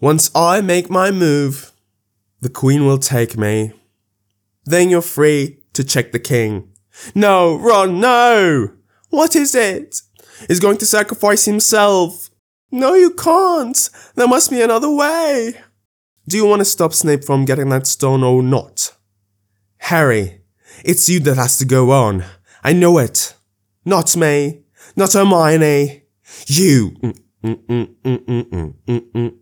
[0.00, 1.72] Once I make my move,
[2.40, 3.72] the queen will take me.
[4.64, 6.72] Then you're free to check the king.
[7.14, 8.72] No, Ron, no!
[9.10, 10.00] What is it?
[10.48, 12.30] He's going to sacrifice himself.
[12.70, 13.90] No, you can't.
[14.14, 15.54] There must be another way.
[16.26, 18.96] Do you want to stop Snape from getting that stone or not?
[19.78, 20.40] Harry,
[20.82, 22.24] it's you that has to go on.
[22.64, 23.34] I know it.
[23.84, 24.62] Not me.
[24.96, 26.04] Not Hermione.
[26.46, 26.90] You.
[27.02, 29.39] Mm, mm, mm,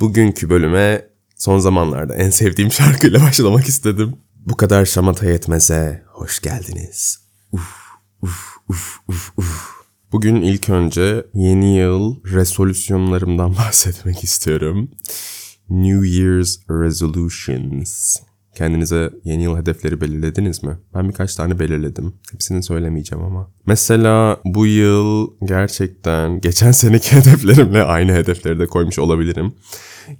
[0.00, 4.16] Bugünkü bölüme son zamanlarda en sevdiğim şarkıyla başlamak istedim.
[4.36, 7.18] Bu kadar şamata yetmeze hoş geldiniz.
[7.52, 7.76] Uf,
[8.22, 9.70] uf, uf, uf, uf.
[10.12, 14.90] Bugün ilk önce yeni yıl resolusyonlarımdan bahsetmek istiyorum.
[15.70, 18.16] New Year's Resolutions.
[18.60, 20.78] Kendinize yeni yıl hedefleri belirlediniz mi?
[20.94, 22.12] Ben birkaç tane belirledim.
[22.32, 23.50] Hepsini söylemeyeceğim ama.
[23.66, 29.52] Mesela bu yıl gerçekten geçen seneki hedeflerimle aynı hedefleri de koymuş olabilirim.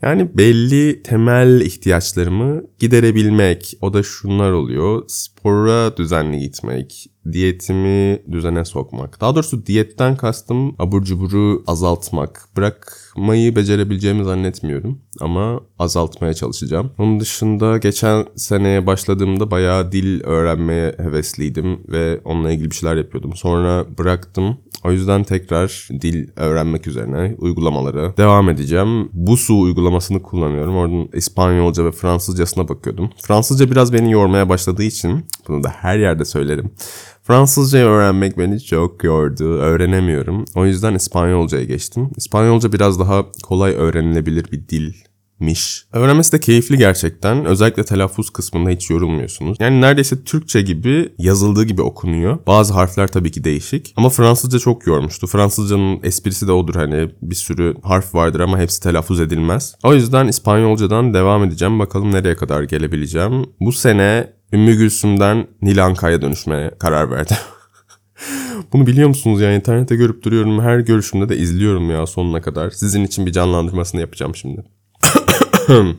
[0.02, 3.74] Yani belli temel ihtiyaçlarımı giderebilmek.
[3.80, 5.02] O da şunlar oluyor.
[5.08, 9.20] Spora düzenli gitmek, diyetimi düzene sokmak.
[9.20, 12.48] Daha doğrusu diyetten kastım abur cuburu azaltmak.
[12.56, 16.92] Bırakmayı becerebileceğimi zannetmiyorum ama azaltmaya çalışacağım.
[16.98, 23.36] Onun dışında geçen seneye başladığımda bayağı dil öğrenmeye hevesliydim ve onunla ilgili bir şeyler yapıyordum.
[23.36, 24.58] Sonra bıraktım.
[24.84, 29.08] O yüzden tekrar dil öğrenmek üzerine uygulamalara devam edeceğim.
[29.12, 30.76] Bu su uygulamasını kullanıyorum.
[30.76, 33.10] Oradan İspanyolca ve Fransızcasına bakıyordum.
[33.22, 36.70] Fransızca biraz beni yormaya başladığı için bunu da her yerde söylerim.
[37.22, 39.44] Fransızcayı öğrenmek beni çok yordu.
[39.44, 40.44] Öğrenemiyorum.
[40.54, 42.10] O yüzden İspanyolcaya geçtim.
[42.16, 44.92] İspanyolca biraz daha kolay öğrenilebilir bir dil
[45.40, 45.84] miş.
[45.92, 47.44] Öğrenmesi de keyifli gerçekten.
[47.44, 49.56] Özellikle telaffuz kısmında hiç yorulmuyorsunuz.
[49.60, 52.38] Yani neredeyse Türkçe gibi yazıldığı gibi okunuyor.
[52.46, 53.92] Bazı harfler tabii ki değişik.
[53.96, 55.26] Ama Fransızca çok yormuştu.
[55.26, 59.74] Fransızcanın esprisi de odur hani bir sürü harf vardır ama hepsi telaffuz edilmez.
[59.84, 61.78] O yüzden İspanyolcadan devam edeceğim.
[61.78, 63.46] Bakalım nereye kadar gelebileceğim.
[63.60, 67.36] Bu sene Ümmü Gülsüm'den Nilanka'ya dönüşmeye karar verdim.
[68.72, 70.60] Bunu biliyor musunuz ya internette görüp duruyorum.
[70.60, 72.70] Her görüşümde de izliyorum ya sonuna kadar.
[72.70, 74.64] Sizin için bir canlandırmasını yapacağım şimdi.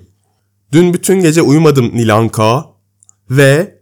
[0.72, 2.66] Dün bütün gece uyumadım Nilanka
[3.30, 3.82] ve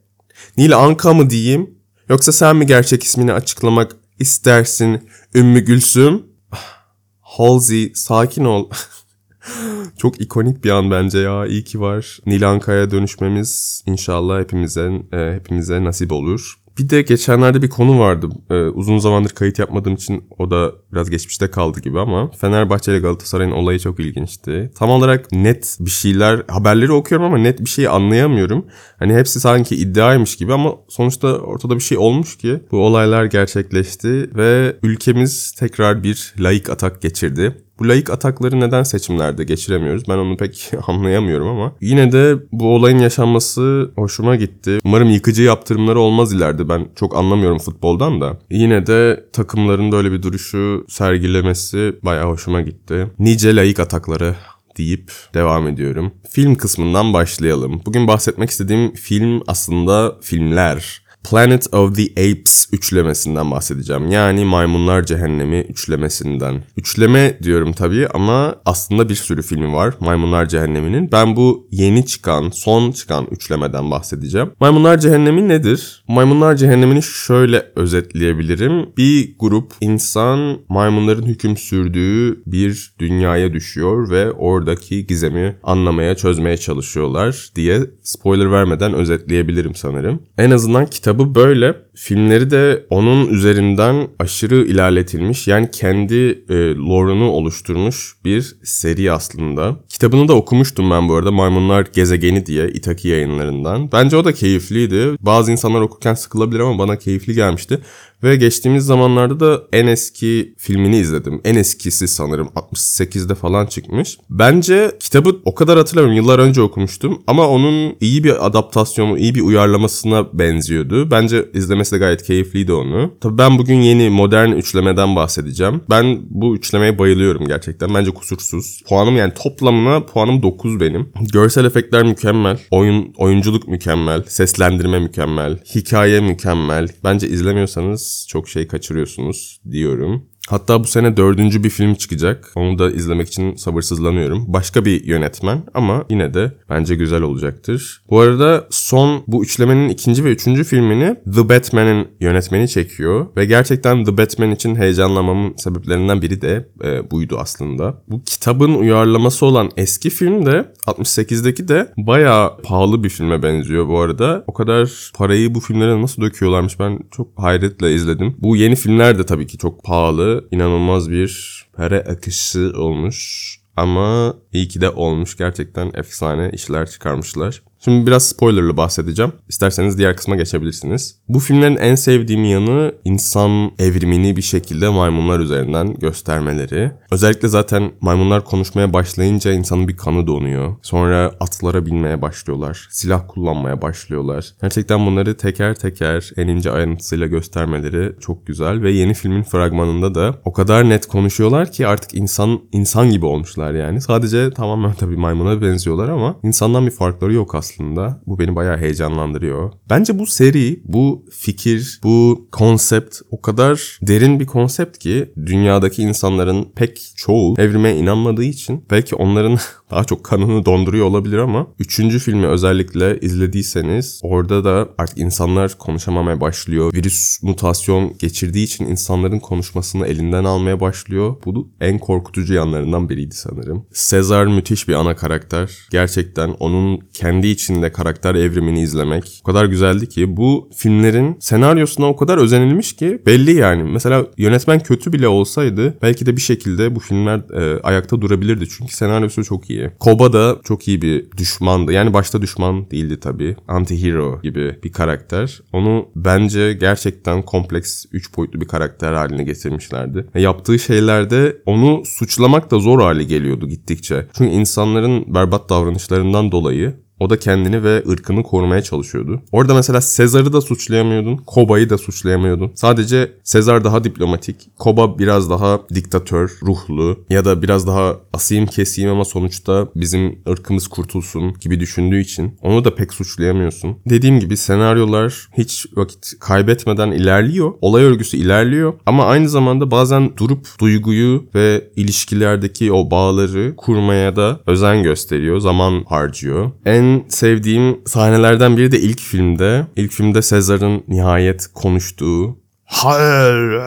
[0.58, 6.24] Nilanka mı diyeyim yoksa sen mi gerçek ismini açıklamak istersin Ümmü Gülsüm?
[7.22, 8.70] Halsey sakin ol.
[9.98, 11.46] Çok ikonik bir an bence ya.
[11.46, 12.20] İyi ki var.
[12.26, 16.59] Nilanka'ya dönüşmemiz inşallah hepimize hepimize nasip olur.
[16.80, 18.30] Bir de geçenlerde bir konu vardı.
[18.50, 23.00] Ee, uzun zamandır kayıt yapmadığım için o da biraz geçmişte kaldı gibi ama Fenerbahçe ile
[23.00, 24.72] Galatasaray'ın olayı çok ilginçti.
[24.76, 28.66] Tam olarak net bir şeyler, haberleri okuyorum ama net bir şey anlayamıyorum.
[29.00, 34.30] Hani hepsi sanki iddiaymış gibi ama sonuçta ortada bir şey olmuş ki bu olaylar gerçekleşti
[34.36, 37.64] ve ülkemiz tekrar bir laik atak geçirdi.
[37.80, 40.04] Bu layık atakları neden seçimlerde geçiremiyoruz?
[40.10, 41.76] Ben onu pek anlayamıyorum ama.
[41.82, 44.80] Yine de bu olayın yaşanması hoşuma gitti.
[44.86, 46.70] Umarım yıkıcı yaptırımları olmaz ileride.
[46.70, 48.40] Ben çok anlamıyorum futboldan da.
[48.50, 53.08] Yine de takımların böyle bir duruşu sergilemesi bayağı hoşuma gitti.
[53.20, 54.36] Nice layık atakları
[54.78, 56.12] deyip devam ediyorum.
[56.30, 57.82] Film kısmından başlayalım.
[57.86, 61.02] Bugün bahsetmek istediğim film aslında filmler.
[61.24, 64.12] Planet of the Apes üçlemesinden bahsedeceğim.
[64.12, 66.64] Yani Maymunlar Cehennemi üçlemesinden.
[66.78, 71.12] Üçleme diyorum tabii ama aslında bir sürü filmi var Maymunlar Cehennemi'nin.
[71.12, 74.52] Ben bu yeni çıkan, son çıkan üçlemeden bahsedeceğim.
[74.60, 76.04] Maymunlar Cehennemi nedir?
[76.08, 78.90] Maymunlar Cehennemi'ni şöyle özetleyebilirim.
[78.98, 87.50] Bir grup insan maymunların hüküm sürdüğü bir dünyaya düşüyor ve oradaki gizemi anlamaya, çözmeye çalışıyorlar
[87.56, 90.20] diye spoiler vermeden özetleyebilirim sanırım.
[90.38, 91.76] En azından kitap Kitabı böyle.
[91.96, 95.48] Filmleri de onun üzerinden aşırı ilerletilmiş.
[95.48, 96.16] Yani kendi
[96.50, 99.76] e, lore'unu oluşturmuş bir seri aslında.
[99.90, 101.32] Kitabını da okumuştum ben bu arada.
[101.32, 103.92] Maymunlar Gezegeni diye Itaki yayınlarından.
[103.92, 105.16] Bence o da keyifliydi.
[105.20, 107.80] Bazı insanlar okurken sıkılabilir ama bana keyifli gelmişti.
[108.24, 111.42] Ve geçtiğimiz zamanlarda da en eski filmini izledim.
[111.44, 114.18] En eskisi sanırım 68'de falan çıkmış.
[114.30, 116.24] Bence kitabı o kadar hatırlamıyorum.
[116.24, 117.22] Yıllar önce okumuştum.
[117.28, 120.99] Ama onun iyi bir adaptasyonu, iyi bir uyarlamasına benziyordu.
[121.12, 123.14] Bence izlemesi de gayet keyifliydi onu.
[123.22, 125.82] Tabii ben bugün yeni modern üçlemeden bahsedeceğim.
[125.90, 127.94] Ben bu üçlemeye bayılıyorum gerçekten.
[127.94, 128.82] Bence kusursuz.
[128.90, 131.10] Puanım yani toplamına puanım 9 benim.
[131.34, 132.60] Görsel efektler mükemmel.
[132.72, 134.24] Oyun oyunculuk mükemmel.
[134.24, 135.58] Seslendirme mükemmel.
[135.76, 136.88] Hikaye mükemmel.
[137.04, 140.26] Bence izlemiyorsanız çok şey kaçırıyorsunuz diyorum.
[140.50, 142.52] Hatta bu sene dördüncü bir film çıkacak.
[142.56, 144.46] Onu da izlemek için sabırsızlanıyorum.
[144.48, 148.02] Başka bir yönetmen ama yine de bence güzel olacaktır.
[148.10, 153.28] Bu arada son bu üçlemenin ikinci ve üçüncü filmini The Batman'in yönetmeni çekiyor.
[153.38, 158.04] Ve gerçekten The Batman için heyecanlamamın sebeplerinden biri de e, buydu aslında.
[158.08, 164.00] Bu kitabın uyarlaması olan eski film de 68'deki de bayağı pahalı bir filme benziyor bu
[164.00, 164.44] arada.
[164.48, 168.36] O kadar parayı bu filmlere nasıl döküyorlarmış ben çok hayretle izledim.
[168.40, 170.39] Bu yeni filmler de tabii ki çok pahalı.
[170.52, 173.50] İnanılmaz bir para akışı olmuş.
[173.76, 175.38] Ama iyi ki de olmuş.
[175.38, 177.64] Gerçekten efsane işler çıkarmışlar.
[177.80, 179.32] Şimdi biraz spoilerlı bahsedeceğim.
[179.50, 181.16] İsterseniz diğer kısma geçebilirsiniz.
[181.30, 186.92] Bu filmlerin en sevdiğim yanı insan evrimini bir şekilde maymunlar üzerinden göstermeleri.
[187.12, 190.76] Özellikle zaten maymunlar konuşmaya başlayınca insanın bir kanı donuyor.
[190.82, 192.88] Sonra atlara binmeye başlıyorlar.
[192.92, 194.54] Silah kullanmaya başlıyorlar.
[194.62, 200.36] Gerçekten bunları teker teker en ince ayrıntısıyla göstermeleri çok güzel ve yeni filmin fragmanında da
[200.46, 204.02] o kadar net konuşuyorlar ki artık insan insan gibi olmuşlar yani.
[204.02, 208.22] Sadece tamamen tabii maymuna benziyorlar ama insandan bir farkları yok aslında aslında.
[208.28, 209.72] Bu beni bayağı heyecanlandırıyor.
[209.90, 216.68] Bence bu seri, bu fikir, bu konsept o kadar derin bir konsept ki dünyadaki insanların
[216.76, 219.58] pek çoğu evrime inanmadığı için belki onların
[219.92, 226.42] daha çok kanını donduruyor olabilir ama üçüncü filmi özellikle izlediyseniz orada da artık insanlar konuşamamaya
[226.42, 226.94] başlıyor.
[226.94, 231.36] Virüs mutasyon geçirdiği için insanların konuşmasını elinden almaya başlıyor.
[231.46, 233.86] Bu en korkutucu yanlarından biriydi sanırım.
[233.94, 235.72] Sezar müthiş bir ana karakter.
[235.92, 242.16] Gerçekten onun kendi içinde karakter evrimini izlemek o kadar güzeldi ki bu filmlerin senaryosuna o
[242.16, 243.84] kadar özenilmiş ki belli yani.
[243.84, 248.70] Mesela yönetmen kötü bile olsaydı belki de bir şekilde bu filmler e, ayakta durabilirdi.
[248.70, 249.92] Çünkü senaryosu çok iyi.
[250.00, 251.92] Koba da çok iyi bir düşmandı.
[251.92, 253.56] Yani başta düşman değildi tabii.
[253.68, 255.62] Anti-hero gibi bir karakter.
[255.74, 260.26] Onu bence gerçekten kompleks, üç boyutlu bir karakter haline getirmişlerdi.
[260.36, 264.28] Ve yaptığı şeylerde onu suçlamak da zor hale geliyordu gittikçe.
[264.34, 269.42] Çünkü insanların berbat davranışlarından dolayı o da kendini ve ırkını korumaya çalışıyordu.
[269.52, 271.38] Orada mesela Sezar'ı da suçlayamıyordun.
[271.38, 272.72] Koba'yı da suçlayamıyordun.
[272.76, 274.56] Sadece Sezar daha diplomatik.
[274.80, 280.88] Koba biraz daha diktatör, ruhlu ya da biraz daha asayım keseyim ama sonuçta bizim ırkımız
[280.88, 283.98] kurtulsun gibi düşündüğü için onu da pek suçlayamıyorsun.
[284.10, 287.74] Dediğim gibi senaryolar hiç vakit kaybetmeden ilerliyor.
[287.82, 294.60] Olay örgüsü ilerliyor ama aynı zamanda bazen durup duyguyu ve ilişkilerdeki o bağları kurmaya da
[294.68, 296.72] özen gösteriyor, zaman harcıyor.
[296.86, 299.88] En sevdiğim sahnelerden biri de ilk filmde.
[299.96, 303.82] İlk filmde Sezar'ın nihayet konuştuğu hayır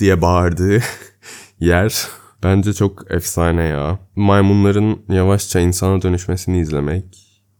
[0.00, 0.78] diye bağırdığı
[1.60, 2.06] yer.
[2.42, 3.98] Bence çok efsane ya.
[4.16, 7.04] Maymunların yavaşça insana dönüşmesini izlemek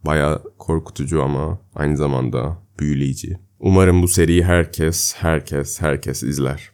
[0.07, 3.39] baya korkutucu ama aynı zamanda büyüleyici.
[3.59, 6.73] Umarım bu seriyi herkes, herkes, herkes izler.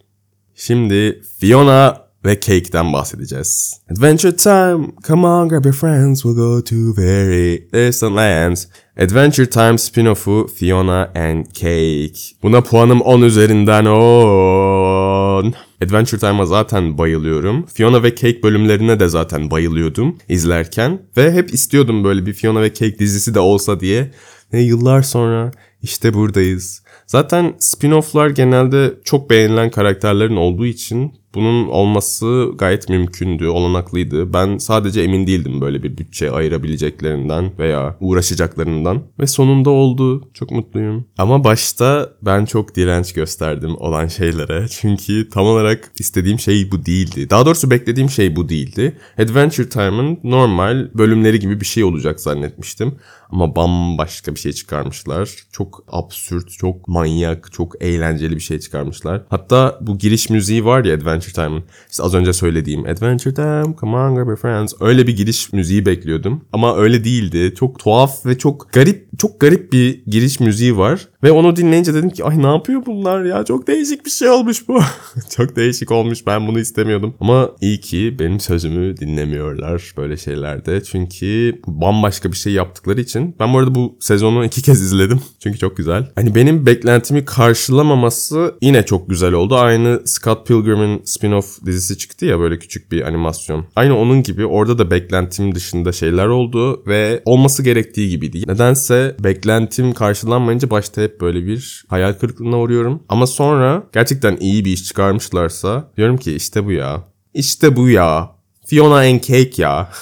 [0.55, 3.81] Şimdi Fiona ve Cake'den bahsedeceğiz.
[3.90, 8.67] Adventure time, come on grab your friends, we'll go to very distant lands.
[9.00, 12.20] Adventure Time spin-off'u Fiona and Cake.
[12.43, 15.55] Buna puanım 10 üzerinden 10.
[15.84, 17.67] Adventure Time'a zaten bayılıyorum.
[17.67, 21.02] Fiona ve Cake bölümlerine de zaten bayılıyordum izlerken.
[21.16, 24.11] Ve hep istiyordum böyle bir Fiona ve Cake dizisi de olsa diye.
[24.52, 25.50] Ve yıllar sonra
[25.82, 26.82] işte buradayız.
[27.06, 34.32] Zaten spin-off'lar genelde çok beğenilen karakterlerin olduğu için bunun olması gayet mümkündü, olanaklıydı.
[34.32, 39.02] Ben sadece emin değildim böyle bir bütçe ayırabileceklerinden veya uğraşacaklarından.
[39.20, 40.28] Ve sonunda oldu.
[40.34, 41.04] Çok mutluyum.
[41.19, 44.66] Ama başta ben çok direnç gösterdim olan şeylere.
[44.70, 47.31] Çünkü tam olarak istediğim şey bu değildi.
[47.31, 48.96] Daha doğrusu beklediğim şey bu değildi.
[49.19, 52.94] Adventure Time'ın normal bölümleri gibi bir şey olacak zannetmiştim.
[53.30, 55.30] Ama bambaşka bir şey çıkarmışlar.
[55.52, 59.22] Çok absürt, çok manyak, çok eğlenceli bir şey çıkarmışlar.
[59.28, 61.64] Hatta bu giriş müziği var ya Adventure Time'ın.
[61.90, 64.72] İşte az önce söylediğim Adventure Time, come on grab your friends.
[64.80, 66.44] Öyle bir giriş müziği bekliyordum.
[66.52, 67.54] Ama öyle değildi.
[67.58, 71.08] Çok tuhaf ve çok garip, çok garip bir giriş müziği var.
[71.22, 74.68] Ve onu dinleyince dedim ki ay ne yapıyor bunlar ya çok değişik bir şey olmuş
[74.68, 74.80] bu.
[75.36, 77.14] çok değişik olmuş ben bunu istemiyordum.
[77.20, 80.82] Ama iyi ki benim sözümü dinlemiyorlar böyle şeylerde.
[80.82, 83.36] Çünkü bambaşka bir şey yaptıkları için.
[83.40, 85.20] Ben bu arada bu sezonu iki kez izledim.
[85.42, 86.10] Çünkü çok güzel.
[86.14, 89.56] Hani benim beklentimi karşılamaması yine çok güzel oldu.
[89.56, 93.64] Aynı Scott Pilgrim'in spin-off dizisi çıktı ya böyle küçük bir animasyon.
[93.76, 98.42] Aynı onun gibi orada da beklentim dışında şeyler oldu ve olması gerektiği gibiydi.
[98.46, 103.02] Nedense beklentim karşılanmayınca başta böyle bir hayal kırıklığına uğruyorum.
[103.09, 107.05] Ama sonra gerçekten iyi bir iş çıkarmışlarsa diyorum ki işte bu ya.
[107.35, 108.31] İşte bu ya.
[108.67, 109.90] Fiona and Cake ya.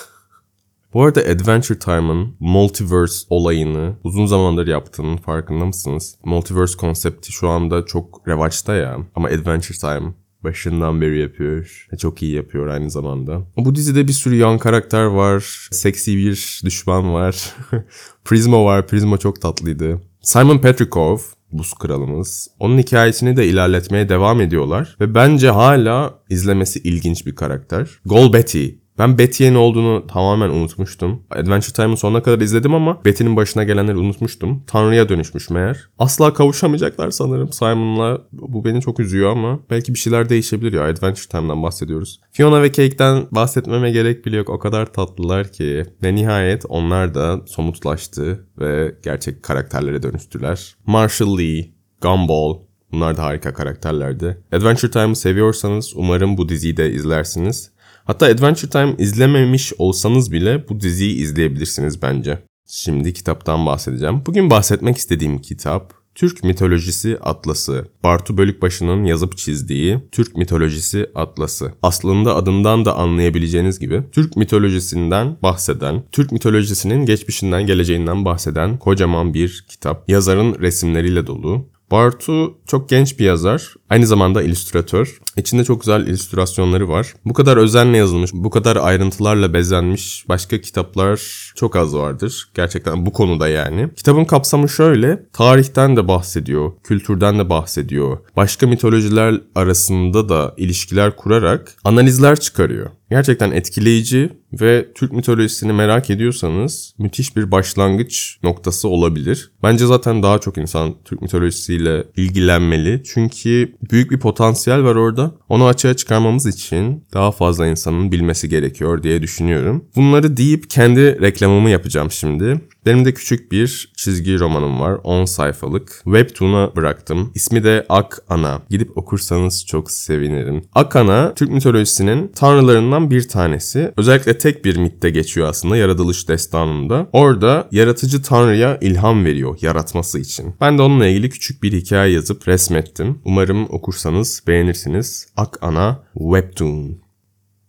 [0.94, 6.18] Bu arada Adventure Time'ın multiverse olayını uzun zamandır yaptığının farkında mısınız?
[6.24, 8.98] Multiverse konsepti şu anda çok revaçta ya.
[9.14, 11.86] Ama Adventure Time Başından beri yapıyor.
[11.98, 13.46] Çok iyi yapıyor aynı zamanda.
[13.56, 15.68] Bu dizide bir sürü yan karakter var.
[15.70, 17.54] Seksi bir düşman var.
[18.24, 18.86] Prismo var.
[18.86, 20.00] Prismo çok tatlıydı.
[20.22, 21.18] Simon Petrikov
[21.52, 22.48] buz kralımız.
[22.58, 24.96] Onun hikayesini de ilerletmeye devam ediyorlar.
[25.00, 27.88] Ve bence hala izlemesi ilginç bir karakter.
[28.04, 28.68] Gol Betty.
[28.98, 31.22] Ben Betty'ye ne olduğunu tamamen unutmuştum.
[31.30, 34.62] Adventure Time'ın sonuna kadar izledim ama Betty'nin başına gelenleri unutmuştum.
[34.66, 35.88] Tanrı'ya dönüşmüş meğer.
[35.98, 38.20] Asla kavuşamayacaklar sanırım Simon'la.
[38.32, 40.82] Bu beni çok üzüyor ama belki bir şeyler değişebilir ya.
[40.82, 42.20] Adventure Time'dan bahsediyoruz.
[42.32, 44.50] Fiona ve Cake'den bahsetmeme gerek bile yok.
[44.50, 45.84] O kadar tatlılar ki.
[46.02, 50.76] Ve nihayet onlar da somutlaştı ve gerçek karakterlere dönüştüler.
[50.86, 54.38] Marshall Lee, Gumball, Bunlar da harika karakterlerdi.
[54.52, 57.70] Adventure Time'ı seviyorsanız umarım bu diziyi de izlersiniz.
[58.08, 62.38] Hatta Adventure Time izlememiş olsanız bile bu diziyi izleyebilirsiniz bence.
[62.66, 64.22] Şimdi kitaptan bahsedeceğim.
[64.26, 67.88] Bugün bahsetmek istediğim kitap Türk Mitolojisi Atlası.
[68.04, 71.72] Bartu Bölükbaşı'nın yazıp çizdiği Türk Mitolojisi Atlası.
[71.82, 79.64] Aslında adından da anlayabileceğiniz gibi Türk mitolojisinden bahseden, Türk mitolojisinin geçmişinden geleceğinden bahseden kocaman bir
[79.68, 80.10] kitap.
[80.10, 81.66] Yazarın resimleriyle dolu.
[81.90, 83.74] Bartu çok genç bir yazar.
[83.90, 85.18] Aynı zamanda illüstratör.
[85.36, 87.14] İçinde çok güzel illüstrasyonları var.
[87.24, 91.20] Bu kadar özenle yazılmış, bu kadar ayrıntılarla bezenmiş başka kitaplar
[91.56, 92.48] çok az vardır.
[92.54, 93.88] Gerçekten bu konuda yani.
[93.96, 95.22] Kitabın kapsamı şöyle.
[95.32, 98.18] Tarihten de bahsediyor, kültürden de bahsediyor.
[98.36, 102.90] Başka mitolojiler arasında da ilişkiler kurarak analizler çıkarıyor.
[103.10, 104.30] Gerçekten etkileyici
[104.60, 109.50] ve Türk mitolojisini merak ediyorsanız müthiş bir başlangıç noktası olabilir.
[109.62, 113.02] Bence zaten daha çok insan Türk mitolojisiyle ilgilenmeli.
[113.04, 115.34] Çünkü büyük bir potansiyel var orada.
[115.48, 119.84] Onu açığa çıkarmamız için daha fazla insanın bilmesi gerekiyor diye düşünüyorum.
[119.96, 122.60] Bunları deyip kendi reklamımı yapacağım şimdi.
[122.88, 125.00] Benim de küçük bir çizgi romanım var.
[125.04, 126.00] 10 sayfalık.
[126.04, 127.32] Webtoon'a bıraktım.
[127.34, 128.62] İsmi de Ak Ana.
[128.70, 130.64] Gidip okursanız çok sevinirim.
[130.74, 133.92] Ak Ana, Türk mitolojisinin tanrılarından bir tanesi.
[133.96, 137.06] Özellikle tek bir mitte geçiyor aslında yaratılış destanında.
[137.12, 140.54] Orada yaratıcı tanrıya ilham veriyor yaratması için.
[140.60, 143.18] Ben de onunla ilgili küçük bir hikaye yazıp resmettim.
[143.24, 145.28] Umarım okursanız beğenirsiniz.
[145.36, 146.98] Ak Ana Webtoon.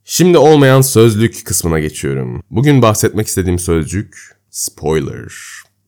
[0.03, 2.43] Şimdi olmayan sözlük kısmına geçiyorum.
[2.51, 5.33] Bugün bahsetmek istediğim sözcük spoiler.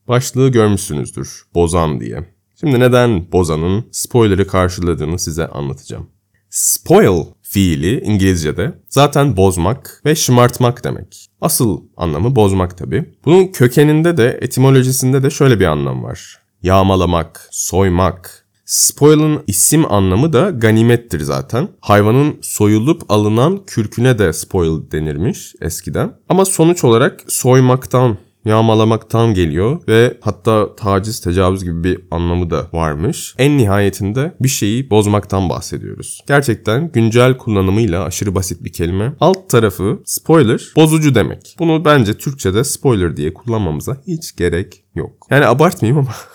[0.08, 1.42] Başlığı görmüşsünüzdür.
[1.54, 2.32] Bozan diye.
[2.60, 6.10] Şimdi neden bozanın spoiler'ı karşıladığını size anlatacağım.
[6.50, 11.28] Spoil fiili İngilizce'de zaten bozmak ve şımartmak demek.
[11.40, 13.14] Asıl anlamı bozmak tabi.
[13.24, 16.38] Bunun kökeninde de etimolojisinde de şöyle bir anlam var.
[16.62, 18.46] Yağmalamak, soymak.
[18.64, 21.68] Spoil'ın isim anlamı da ganimettir zaten.
[21.80, 26.14] Hayvanın soyulup alınan kürküne de spoil denirmiş eskiden.
[26.28, 33.34] Ama sonuç olarak soymaktan yağmalamaktan geliyor ve hatta taciz, tecavüz gibi bir anlamı da varmış.
[33.38, 36.24] En nihayetinde bir şeyi bozmaktan bahsediyoruz.
[36.28, 39.12] Gerçekten güncel kullanımıyla aşırı basit bir kelime.
[39.20, 41.56] Alt tarafı spoiler, bozucu demek.
[41.58, 45.26] Bunu bence Türkçe'de spoiler diye kullanmamıza hiç gerek yok.
[45.30, 46.14] Yani abartmayayım ama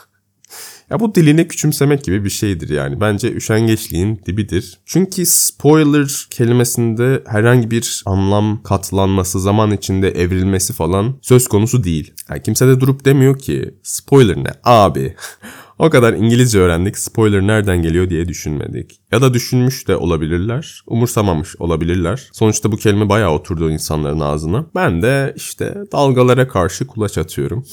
[0.91, 3.01] Ya bu dilini küçümsemek gibi bir şeydir yani.
[3.01, 4.79] Bence üşengeçliğin dibidir.
[4.86, 12.13] Çünkü spoiler kelimesinde herhangi bir anlam katlanması, zaman içinde evrilmesi falan söz konusu değil.
[12.29, 15.15] Yani kimse de durup demiyor ki spoiler ne abi?
[15.79, 19.00] o kadar İngilizce öğrendik spoiler nereden geliyor diye düşünmedik.
[19.12, 22.29] Ya da düşünmüş de olabilirler, umursamamış olabilirler.
[22.32, 24.65] Sonuçta bu kelime bayağı oturdu insanların ağzına.
[24.75, 27.65] Ben de işte dalgalara karşı kulaç atıyorum.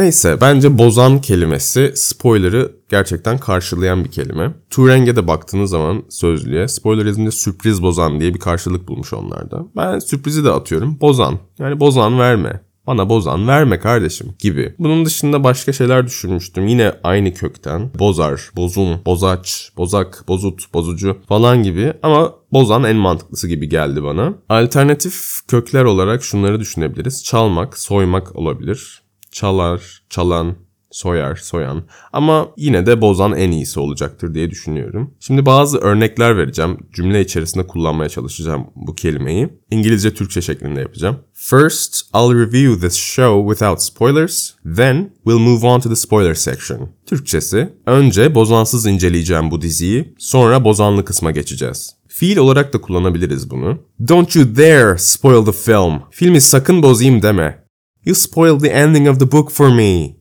[0.00, 4.54] Neyse bence bozan kelimesi spoiler'ı gerçekten karşılayan bir kelime.
[4.70, 9.66] Turing'e de baktığınız zaman sözlüğe spoilerizmde sürpriz bozan diye bir karşılık bulmuş onlarda.
[9.76, 11.00] Ben sürprizi de atıyorum.
[11.00, 11.38] Bozan.
[11.58, 12.60] Yani bozan verme.
[12.86, 14.74] Bana bozan verme kardeşim gibi.
[14.78, 16.66] Bunun dışında başka şeyler düşünmüştüm.
[16.66, 17.90] Yine aynı kökten.
[17.98, 21.92] Bozar, bozun, bozaç, bozak, bozut, bozucu falan gibi.
[22.02, 24.34] Ama bozan en mantıklısı gibi geldi bana.
[24.48, 27.24] Alternatif kökler olarak şunları düşünebiliriz.
[27.24, 30.56] Çalmak, soymak olabilir çalar, çalan,
[30.90, 31.82] soyar, soyan
[32.12, 35.14] ama yine de bozan en iyisi olacaktır diye düşünüyorum.
[35.20, 36.78] Şimdi bazı örnekler vereceğim.
[36.92, 39.48] Cümle içerisinde kullanmaya çalışacağım bu kelimeyi.
[39.70, 41.16] İngilizce Türkçe şeklinde yapacağım.
[41.34, 44.50] First, I'll review this show without spoilers.
[44.76, 46.88] Then, we'll move on to the spoiler section.
[47.06, 52.00] Türkçesi, önce bozansız inceleyeceğim bu diziyi, sonra bozanlı kısma geçeceğiz.
[52.08, 53.78] Fiil olarak da kullanabiliriz bunu.
[54.08, 56.02] Don't you dare spoil the film.
[56.10, 57.59] Filmi sakın bozayım deme.
[58.04, 60.16] You spoiled the ending of the book for me.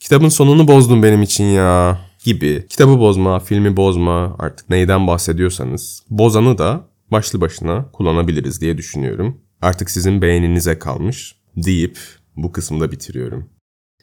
[0.00, 2.00] Kitabın sonunu bozdun benim için ya.
[2.24, 2.66] Gibi.
[2.68, 6.02] Kitabı bozma, filmi bozma, artık neyden bahsediyorsanız.
[6.10, 9.40] Bozanı da başlı başına kullanabiliriz diye düşünüyorum.
[9.62, 11.98] Artık sizin beğeninize kalmış deyip
[12.36, 13.48] bu kısmı da bitiriyorum.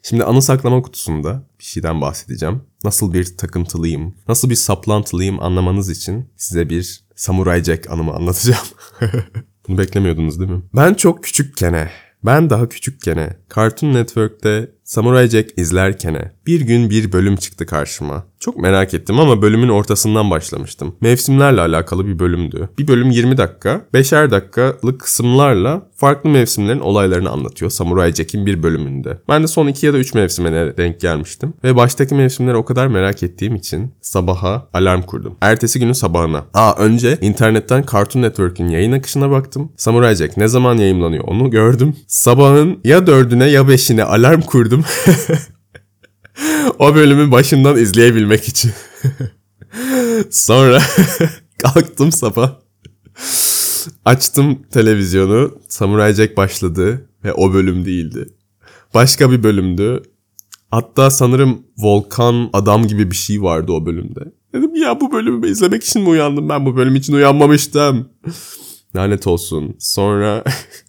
[0.02, 2.62] Şimdi anı saklama kutusunda bir şeyden bahsedeceğim.
[2.84, 8.66] Nasıl bir takıntılıyım, nasıl bir saplantılıyım anlamanız için size bir Samurai Jack anımı anlatacağım.
[9.68, 10.62] Bunu beklemiyordunuz değil mi?
[10.76, 11.90] Ben çok küçükkene,
[12.24, 18.24] ben daha küçükkene Cartoon Network'te Samurai Jack izlerken bir gün bir bölüm çıktı karşıma.
[18.40, 20.96] Çok merak ettim ama bölümün ortasından başlamıştım.
[21.00, 22.68] Mevsimlerle alakalı bir bölümdü.
[22.78, 29.18] Bir bölüm 20 dakika, 5'er dakikalık kısımlarla farklı mevsimlerin olaylarını anlatıyor Samurai Jack'in bir bölümünde.
[29.28, 31.54] Ben de son 2 ya da 3 mevsime denk gelmiştim.
[31.64, 35.36] Ve baştaki mevsimleri o kadar merak ettiğim için sabaha alarm kurdum.
[35.40, 36.44] Ertesi günün sabahına.
[36.54, 39.72] Aa önce internetten Cartoon Network'in yayın akışına baktım.
[39.76, 41.96] Samurai Jack ne zaman yayınlanıyor onu gördüm.
[42.06, 44.79] Sabahın ya 4'üne ya 5'ine alarm kurdum.
[46.78, 48.72] o bölümü başından izleyebilmek için.
[50.30, 50.82] Sonra
[51.58, 52.60] kalktım sabah.
[54.04, 55.58] Açtım televizyonu.
[55.68, 58.28] Samurai Jack başladı ve o bölüm değildi.
[58.94, 60.02] Başka bir bölümdü.
[60.70, 64.20] Hatta sanırım volkan adam gibi bir şey vardı o bölümde.
[64.54, 66.48] Dedim ya bu bölümü izlemek için mi uyandım?
[66.48, 68.08] Ben bu bölüm için uyanmamıştım.
[68.96, 69.76] Lanet olsun.
[69.78, 70.44] Sonra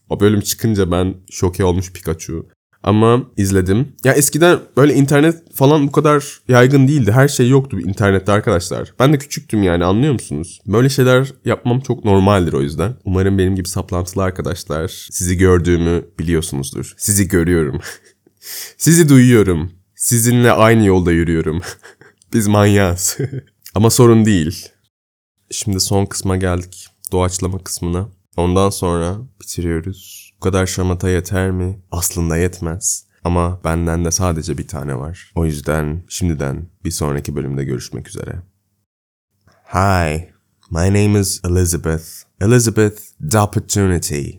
[0.10, 2.46] o bölüm çıkınca ben şoke olmuş Pikachu.
[2.84, 3.94] Ama izledim.
[4.04, 7.12] Ya eskiden böyle internet falan bu kadar yaygın değildi.
[7.12, 8.94] Her şey yoktu internette arkadaşlar.
[9.00, 10.60] Ben de küçüktüm yani anlıyor musunuz?
[10.66, 12.96] Böyle şeyler yapmam çok normaldir o yüzden.
[13.06, 16.94] Umarım benim gibi saplantılı arkadaşlar sizi gördüğümü biliyorsunuzdur.
[16.98, 17.82] Sizi görüyorum.
[18.78, 19.72] sizi duyuyorum.
[19.96, 21.62] Sizinle aynı yolda yürüyorum.
[22.34, 23.18] Biz manyağız.
[23.76, 24.70] Ama sorun değil.
[25.52, 26.88] Şimdi son kısma geldik.
[27.12, 28.10] Doğaçlama kısmına.
[28.38, 30.31] Ondan sonra bitiriyoruz.
[30.42, 31.80] Kadar şamata yeter mi?
[31.92, 33.06] Aslında yetmez.
[33.24, 35.32] Ama benden de sadece bir tane var.
[35.36, 38.42] O yüzden şimdiden bir sonraki bölümde görüşmek üzere.
[39.74, 40.30] Hi,
[40.72, 42.06] my name is Elizabeth.
[42.42, 44.30] Elizabeth D'Opportunity.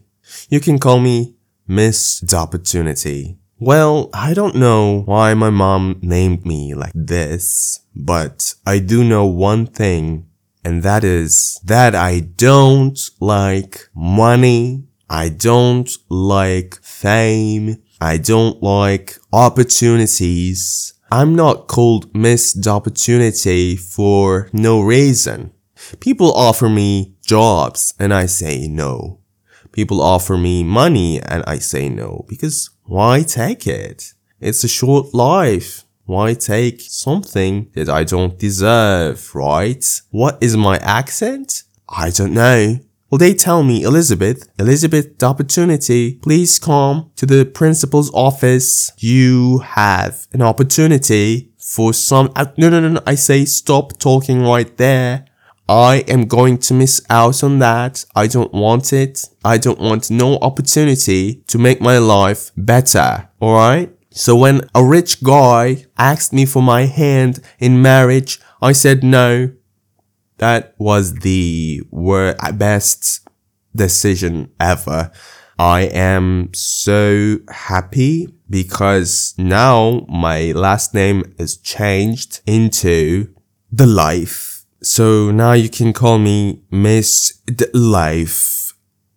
[0.51, 1.25] You can call me
[1.69, 3.37] Miss D'Opportunity.
[3.61, 9.45] Well, I don't know why my mom named me like this, but I do know
[9.45, 10.25] one thing,
[10.65, 17.83] and that is that I don't like money I don't like fame.
[18.01, 20.95] I don't like opportunities.
[21.11, 25.53] I'm not called missed opportunity for no reason.
[26.01, 29.21] People offer me jobs and I say no.
[29.71, 34.15] People offer me money and I say no because why take it?
[34.41, 35.85] It's a short life.
[36.07, 39.85] Why take something that I don't deserve, right?
[40.11, 41.65] What is my accent?
[41.87, 42.79] I don't know.
[43.19, 48.91] They tell me, Elizabeth, Elizabeth, the opportunity, please come to the principal's office.
[48.99, 54.43] You have an opportunity for some, uh, no, no, no, no, I say stop talking
[54.43, 55.27] right there.
[55.69, 58.05] I am going to miss out on that.
[58.15, 59.25] I don't want it.
[59.45, 63.29] I don't want no opportunity to make my life better.
[63.41, 63.95] Alright?
[64.11, 69.53] So when a rich guy asked me for my hand in marriage, I said no.
[70.43, 73.29] That was the wor- best
[73.77, 75.13] decision ever.
[75.57, 83.33] I am so happy because now my last name is changed into
[83.71, 84.67] the life.
[84.83, 88.75] So now you can call me Miss the Life,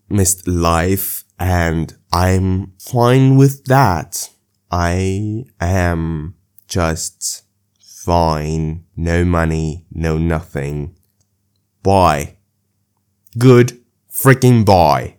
[0.07, 4.29] Miss Life, and I'm fine with that.
[4.69, 6.35] I am
[6.67, 7.45] just
[7.81, 8.85] fine.
[8.95, 10.95] No money, no nothing.
[11.85, 12.37] Bye.
[13.37, 13.79] Good
[14.11, 15.14] freaking bye.